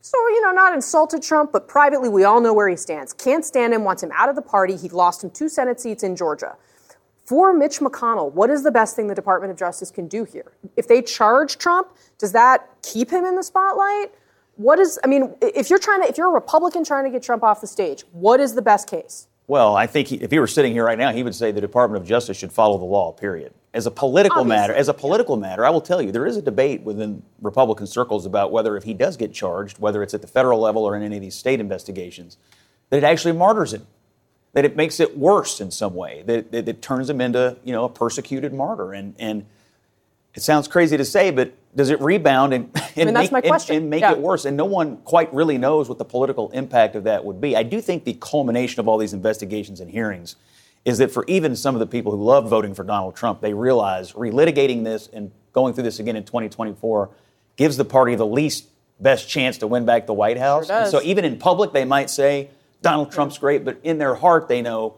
[0.01, 3.13] so, you know, not insulted Trump, but privately, we all know where he stands.
[3.13, 4.77] Can't stand him, wants him out of the party.
[4.77, 6.55] He lost him two Senate seats in Georgia.
[7.25, 10.53] For Mitch McConnell, what is the best thing the Department of Justice can do here?
[10.77, 14.13] If they charge Trump, does that keep him in the spotlight?
[14.55, 17.21] What is, I mean, if you're trying to, if you're a Republican trying to get
[17.21, 19.27] Trump off the stage, what is the best case?
[19.47, 21.61] Well, I think he, if he were sitting here right now, he would say the
[21.61, 23.11] Department of Justice should follow the law.
[23.11, 23.53] Period.
[23.77, 24.57] As a political Obviously.
[24.57, 27.85] matter, as a political matter, I will tell you there is a debate within Republican
[27.85, 30.95] circles about whether, if he does get charged, whether it's at the federal level or
[30.95, 32.37] in any of these state investigations,
[32.89, 33.85] that it actually martyrs him,
[34.53, 37.71] that it makes it worse in some way, that, that it turns him into you
[37.71, 38.93] know a persecuted martyr.
[38.93, 39.45] And and
[40.33, 43.39] it sounds crazy to say, but does it rebound and, and mean, that's make, my
[43.39, 43.75] and- question.
[43.75, 44.13] and make Yeah.
[44.13, 44.45] it worse?
[44.45, 47.55] And no one quite really knows what the political impact of that would be.
[47.55, 50.35] I do think the culmination of all these investigations and hearings
[50.87, 53.53] is that for even some of the people who love voting for Donald Trump, they
[53.53, 57.09] realize relitigating this and going through this again in 2024
[57.57, 60.69] gives the party the least best chance to win back the White House.
[60.69, 60.89] Does.
[60.89, 62.49] so even in public, they might say
[62.81, 64.95] Donald Trump's great, but in their heart, they know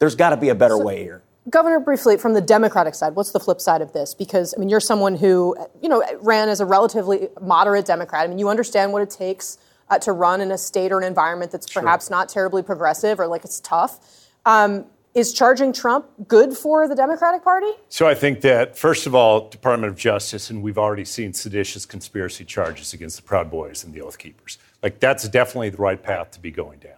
[0.00, 1.22] there's got to be a better way here.
[1.48, 4.14] Governor, briefly, from the Democratic side, what's the flip side of this?
[4.14, 8.24] Because, I mean, you're someone who, you know, ran as a relatively moderate Democrat.
[8.24, 9.58] I mean, you understand what it takes
[9.90, 13.28] uh, to run in a state or an environment that's perhaps not terribly progressive or
[13.28, 14.00] like it's tough.
[14.44, 17.70] Um, is charging Trump good for the Democratic Party?
[17.88, 21.84] So I think that, first of all, Department of Justice, and we've already seen seditious
[21.84, 24.58] conspiracy charges against the Proud Boys and the Oath Keepers.
[24.82, 26.92] Like, that's definitely the right path to be going down.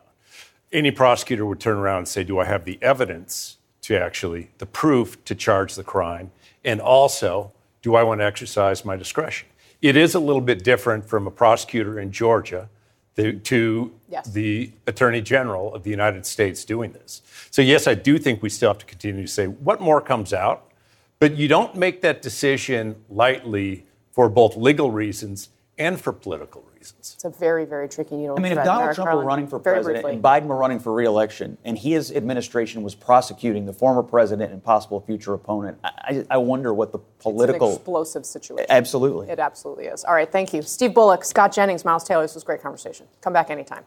[0.72, 4.66] Any prosecutor would turn around and say, Do I have the evidence to actually, the
[4.66, 6.31] proof to charge the crime?
[6.64, 9.48] And also, do I want to exercise my discretion?
[9.81, 12.69] It is a little bit different from a prosecutor in Georgia
[13.15, 14.31] the, to Yes.
[14.31, 17.23] the Attorney General of the United States doing this.
[17.50, 20.33] So, yes, I do think we still have to continue to say what more comes
[20.33, 20.71] out,
[21.19, 25.48] but you don't make that decision lightly for both legal reasons
[25.79, 26.71] and for political reasons.
[26.98, 28.37] It's a very, very tricky needle.
[28.37, 28.64] I mean, if.
[28.64, 30.14] Donald Trump Garland, were running for president briefly.
[30.14, 34.62] and Biden were running for reelection, and his administration was prosecuting the former president and
[34.62, 37.74] possible future opponent, I, I I wonder what the It's an political.
[37.74, 38.66] explosive situation.
[38.68, 39.28] Absolutely.
[39.30, 40.04] It absolutely is.
[40.04, 40.62] All right, thank you.
[40.62, 43.06] Steve Bullock, Scott Jennings, Miles Taylor, this was a great conversation.
[43.20, 43.85] Come back anytime.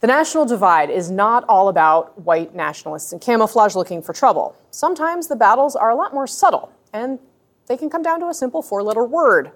[0.00, 4.56] The national divide is not all about white nationalists and camouflage looking for trouble.
[4.72, 7.20] Sometimes the battles are a lot more subtle, and
[7.68, 9.52] they can come down to a simple four letter word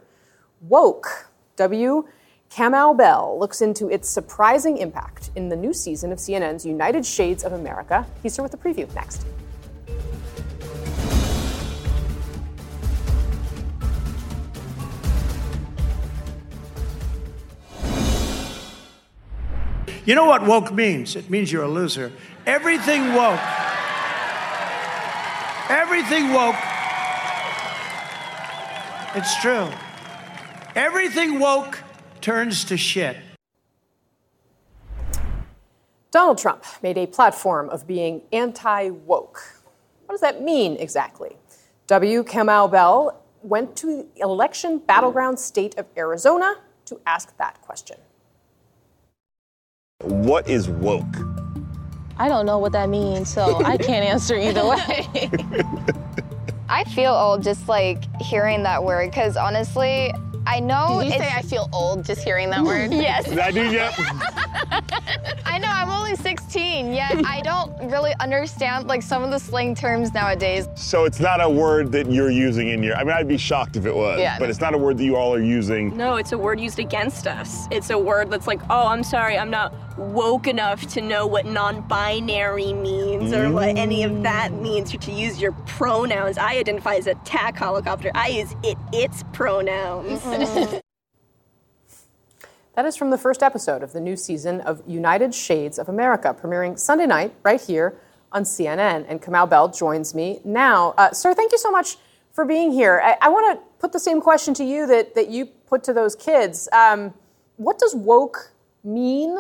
[0.61, 1.29] woke.
[1.57, 2.07] W.
[2.51, 7.45] Kamau Bell looks into its surprising impact in the new season of CNN's United Shades
[7.45, 8.07] of America.
[8.23, 9.27] He's here with a preview next.
[20.07, 21.17] You know what woke means?
[21.17, 22.13] It means you're a loser.
[22.47, 23.41] Everything woke.
[25.69, 26.55] Everything woke.
[29.17, 29.69] It's true.
[30.77, 31.83] Everything woke
[32.27, 33.17] turns to shit.
[36.11, 39.61] Donald Trump made a platform of being anti woke.
[40.07, 41.37] What does that mean exactly?
[41.87, 42.25] W.
[42.25, 46.57] Kamau Bell went to the election battleground state of Arizona
[46.87, 47.97] to ask that question.
[50.01, 51.17] What is woke?
[52.17, 55.31] I don't know what that means, so I can't answer either way.
[56.69, 60.13] I feel old just like hearing that word because honestly,
[60.47, 61.01] I know.
[61.03, 62.91] Did you say I feel old just hearing that word?
[62.93, 63.27] yes.
[63.37, 63.93] I do, yep.
[65.47, 69.75] I know, I'm only 16, yet I don't really understand like some of the slang
[69.75, 70.69] terms nowadays.
[70.75, 72.97] So it's not a word that you're using in your.
[72.97, 74.21] I mean, I'd be shocked if it was.
[74.21, 74.39] Yeah.
[74.39, 75.97] But it's not a word that you all are using.
[75.97, 77.67] No, it's a word used against us.
[77.71, 81.47] It's a word that's like, oh, I'm sorry, I'm not woke enough to know what
[81.47, 86.39] non binary means or what any of that means or to use your pronouns.
[86.39, 88.11] I identify as a tack helicopter.
[88.15, 90.23] I use it, its pronouns.
[92.77, 96.37] That is from the first episode of the new season of United Shades of America,
[96.39, 97.97] premiering Sunday night right here
[98.33, 99.07] on CNN.
[99.09, 100.93] And Kamau Bell joins me now.
[100.99, 101.97] Uh, sir, thank you so much
[102.35, 103.01] for being here.
[103.03, 105.95] I, I want to put the same question to you that, that you put to
[105.95, 106.69] those kids.
[106.71, 107.15] Um,
[107.57, 108.53] what does woke
[108.85, 109.39] mean?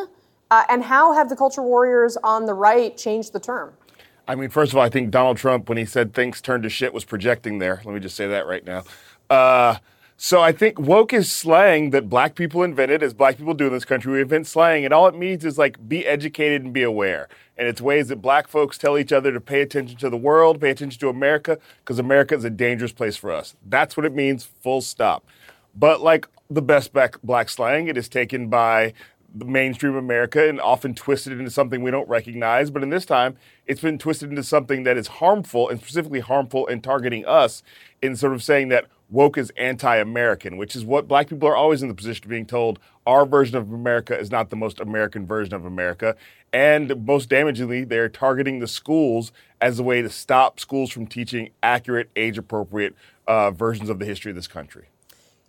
[0.50, 3.72] Uh, and how have the culture warriors on the right changed the term?
[4.28, 6.68] I mean, first of all, I think Donald Trump, when he said things turned to
[6.68, 7.80] shit, was projecting there.
[7.84, 8.84] Let me just say that right now.
[9.30, 9.76] Uh,
[10.16, 13.72] so I think woke is slang that black people invented, as black people do in
[13.72, 14.12] this country.
[14.12, 17.28] We invent slang, and all it means is like be educated and be aware.
[17.58, 20.60] And it's ways that black folks tell each other to pay attention to the world,
[20.60, 23.54] pay attention to America, because America is a dangerous place for us.
[23.66, 25.24] That's what it means, full stop.
[25.74, 28.94] But like the best black, slang, it is taken by
[29.44, 32.70] mainstream America and often twisted into something we don't recognize.
[32.70, 36.66] But in this time, it's been twisted into something that is harmful and specifically harmful
[36.66, 37.62] in targeting us
[38.00, 41.82] in sort of saying that woke is anti-American, which is what black people are always
[41.82, 45.26] in the position of being told our version of America is not the most American
[45.26, 46.16] version of America.
[46.52, 49.30] And most damagingly, they're targeting the schools
[49.60, 52.94] as a way to stop schools from teaching accurate, age-appropriate
[53.26, 54.86] uh, versions of the history of this country.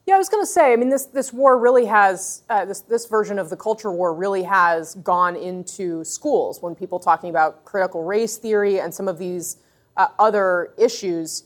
[0.08, 0.72] Yeah, I was going to say.
[0.72, 4.14] I mean, this this war really has uh, this this version of the culture war
[4.14, 9.18] really has gone into schools when people talking about critical race theory and some of
[9.18, 9.58] these
[9.98, 11.44] uh, other issues.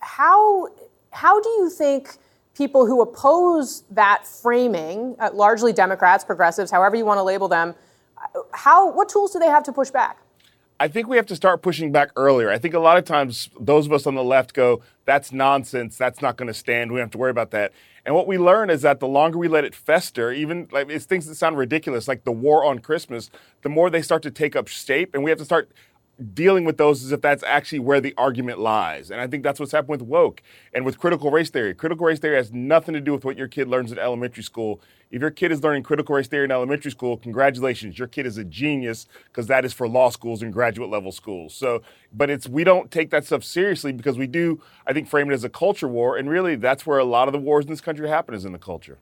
[0.00, 0.68] How
[1.10, 2.16] how do you think
[2.56, 7.74] people who oppose that framing, uh, largely Democrats, progressives, however you want to label them,
[8.16, 10.16] uh, how what tools do they have to push back?
[10.80, 12.50] I think we have to start pushing back earlier.
[12.50, 15.96] I think a lot of times those of us on the left go, that's nonsense.
[15.96, 16.92] That's not going to stand.
[16.92, 17.72] We don't have to worry about that.
[18.06, 21.04] And what we learn is that the longer we let it fester, even like it's
[21.04, 23.28] things that sound ridiculous, like the war on Christmas,
[23.62, 25.14] the more they start to take up shape.
[25.14, 25.68] And we have to start
[26.34, 29.10] dealing with those is if that's actually where the argument lies.
[29.10, 30.42] And I think that's what's happened with woke
[30.72, 31.74] and with critical race theory.
[31.74, 34.80] Critical race theory has nothing to do with what your kid learns in elementary school.
[35.10, 38.36] If your kid is learning critical race theory in elementary school, congratulations, your kid is
[38.36, 41.54] a genius because that is for law schools and graduate level schools.
[41.54, 45.30] So, but it's we don't take that stuff seriously because we do, I think, frame
[45.30, 46.16] it as a culture war.
[46.16, 48.52] And really, that's where a lot of the wars in this country happen is in
[48.52, 48.98] the culture.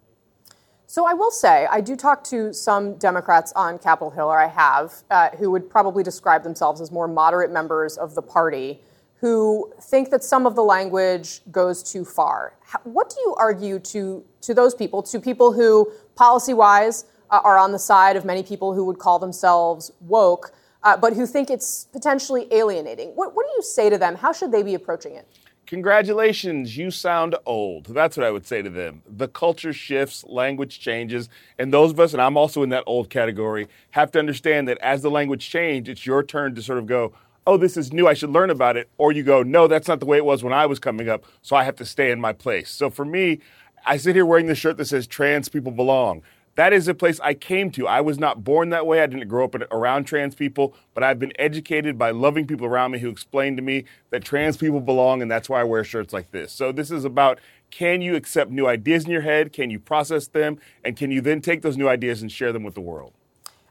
[0.88, 4.46] So I will say, I do talk to some Democrats on Capitol Hill, or I
[4.46, 8.80] have, uh, who would probably describe themselves as more moderate members of the party,
[9.20, 12.54] who think that some of the language goes too far.
[12.84, 17.72] What do you argue to to those people, to people who, policy-wise, uh, are on
[17.72, 20.52] the side of many people who would call themselves woke,
[20.84, 23.08] uh, but who think it's potentially alienating?
[23.16, 24.14] What, what do you say to them?
[24.14, 25.26] How should they be approaching it?
[25.66, 27.86] Congratulations, you sound old.
[27.86, 29.02] That's what I would say to them.
[29.08, 33.10] The culture shifts, language changes, and those of us, and I'm also in that old
[33.10, 36.86] category, have to understand that as the language changes, it's your turn to sort of
[36.86, 37.14] go,
[37.48, 38.88] oh, this is new, I should learn about it.
[38.96, 41.24] Or you go, no, that's not the way it was when I was coming up,
[41.42, 42.70] so I have to stay in my place.
[42.70, 43.40] So for me,
[43.84, 46.22] I sit here wearing the shirt that says trans people belong.
[46.56, 47.86] That is a place I came to.
[47.86, 49.02] I was not born that way.
[49.02, 52.92] I didn't grow up around trans people, but I've been educated by loving people around
[52.92, 56.14] me who explained to me that trans people belong, and that's why I wear shirts
[56.14, 56.52] like this.
[56.52, 57.40] So this is about
[57.70, 59.52] can you accept new ideas in your head?
[59.52, 60.58] Can you process them?
[60.82, 63.12] And can you then take those new ideas and share them with the world?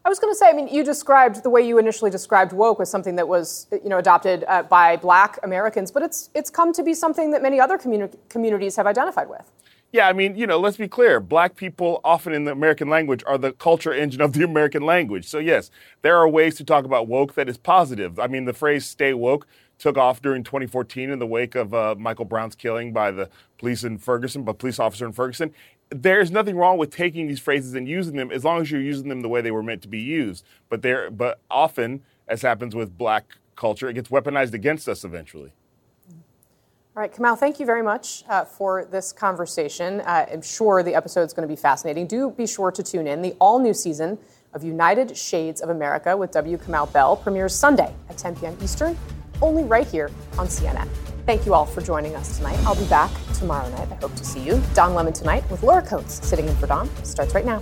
[0.03, 2.77] I was going to say, I mean, you described the way you initially described woke
[2.77, 6.71] was something that was, you know, adopted uh, by Black Americans, but it's it's come
[6.73, 9.51] to be something that many other communi- communities have identified with.
[9.95, 11.21] Yeah, I mean, you know, let's be clear.
[11.21, 15.25] Black people, often in the American language, are the culture engine of the American language.
[15.25, 15.71] So, yes,
[16.01, 18.19] there are ways to talk about woke that is positive.
[18.19, 19.47] I mean, the phrase stay woke
[19.79, 23.85] took off during 2014 in the wake of uh, Michael Brown's killing by the police
[23.85, 25.53] in Ferguson, by police officer in Ferguson.
[25.89, 29.07] There's nothing wrong with taking these phrases and using them as long as you're using
[29.07, 30.43] them the way they were meant to be used.
[30.67, 35.53] But there, but often, as happens with black culture, it gets weaponized against us eventually.
[36.95, 39.99] All right, Kamau, thank you very much uh, for this conversation.
[39.99, 42.07] Uh, I'm sure the episode is going to be fascinating.
[42.07, 43.21] Do be sure to tune in.
[43.21, 44.17] The all new season
[44.53, 46.57] of United Shades of America with W.
[46.57, 48.57] Kamau Bell premieres Sunday at 10 p.m.
[48.61, 48.97] Eastern,
[49.41, 50.87] only right here on CNN.
[51.25, 52.57] Thank you all for joining us tonight.
[52.59, 53.91] I'll be back tomorrow night.
[53.91, 54.63] I hope to see you.
[54.73, 57.61] Don Lemon tonight with Laura Coates sitting in for Don starts right now.